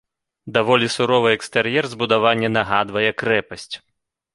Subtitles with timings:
[0.55, 3.73] Даволі суровы экстэр'ер збудавання нагадвае крэпасць.